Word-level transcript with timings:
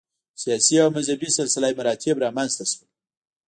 سیاسي 0.41 0.75
او 0.83 0.89
مذهبي 0.97 1.27
سلسله 1.37 1.67
مراتب 1.79 2.15
رامنځته 2.25 2.63
شول. 2.71 2.89